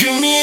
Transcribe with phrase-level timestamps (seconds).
[0.00, 0.39] Give me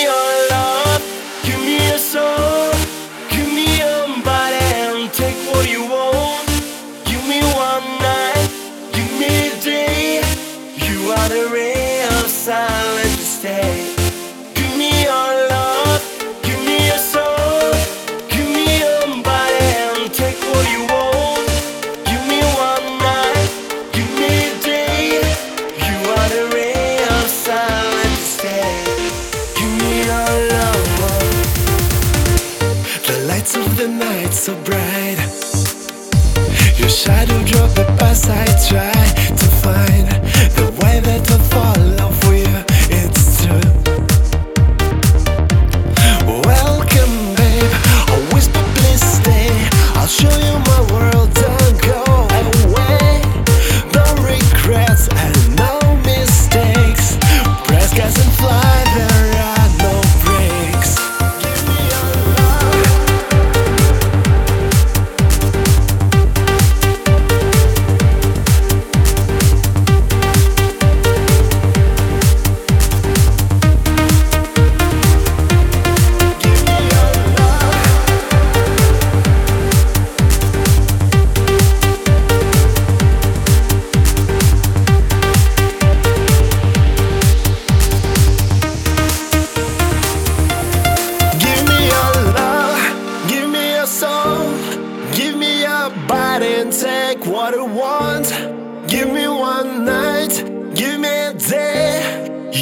[36.97, 40.07] shadow drop, but past I try to find
[40.55, 41.46] the way that.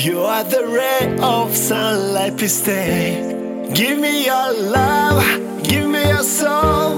[0.05, 3.71] You are the ray of sunlight, please stay.
[3.73, 5.23] Give me your love,
[5.63, 6.97] give me your soul,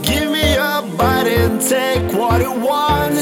[0.00, 3.16] give me your body and take what you want.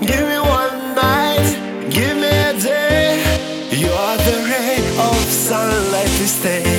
[0.00, 1.48] Give me one night,
[1.90, 3.22] give me a day.
[3.70, 6.71] You are the ray of sunlight, please stay.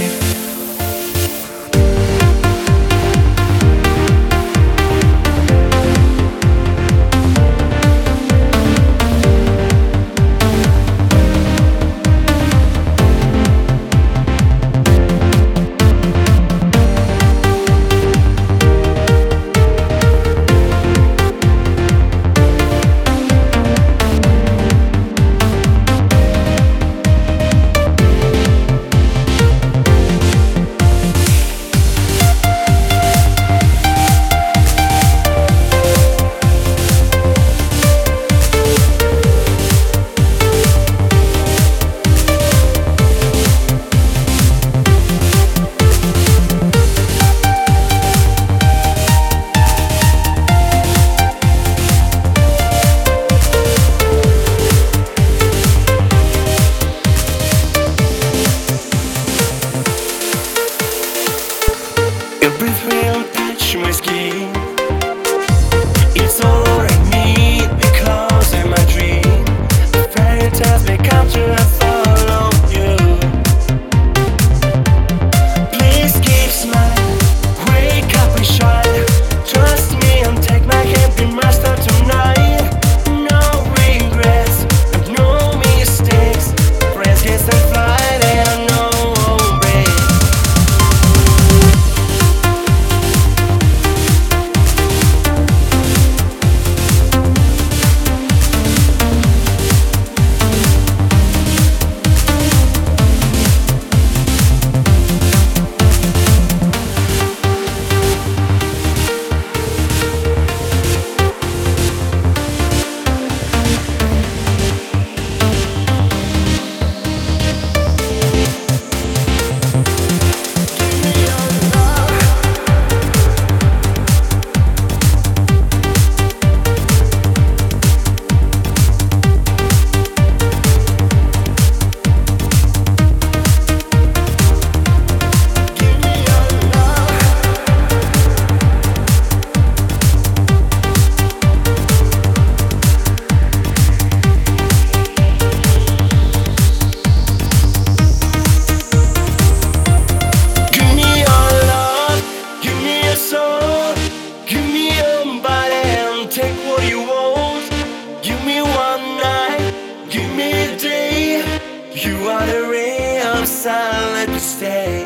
[163.65, 165.05] I'll let you stay.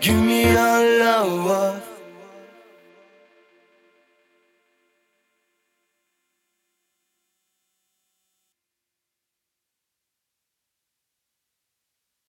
[0.00, 1.81] Give me your love.